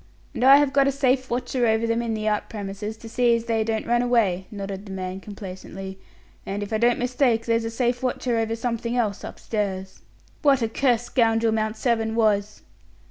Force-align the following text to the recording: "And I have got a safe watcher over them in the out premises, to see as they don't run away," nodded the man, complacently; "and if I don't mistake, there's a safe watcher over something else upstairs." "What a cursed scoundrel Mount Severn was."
"And 0.33 0.43
I 0.43 0.57
have 0.57 0.73
got 0.73 0.87
a 0.87 0.91
safe 0.91 1.29
watcher 1.29 1.67
over 1.67 1.85
them 1.85 2.01
in 2.01 2.15
the 2.15 2.27
out 2.27 2.49
premises, 2.49 2.97
to 2.97 3.07
see 3.07 3.35
as 3.35 3.45
they 3.45 3.63
don't 3.63 3.85
run 3.85 4.01
away," 4.01 4.47
nodded 4.49 4.87
the 4.87 4.91
man, 4.91 5.19
complacently; 5.19 5.99
"and 6.43 6.63
if 6.63 6.73
I 6.73 6.79
don't 6.79 6.97
mistake, 6.97 7.45
there's 7.45 7.65
a 7.65 7.69
safe 7.69 8.01
watcher 8.01 8.35
over 8.39 8.55
something 8.55 8.97
else 8.97 9.23
upstairs." 9.23 10.01
"What 10.41 10.63
a 10.63 10.69
cursed 10.69 11.05
scoundrel 11.05 11.53
Mount 11.53 11.77
Severn 11.77 12.15
was." 12.15 12.63